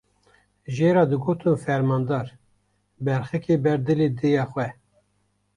Jê 0.75 0.89
re 0.95 1.03
digotin 1.11 1.55
fermandar, 1.65 2.27
berxikê 3.05 3.55
ber 3.63 3.79
dilê 3.87 4.07
dêya 4.17 4.45
xwe. 4.51 4.67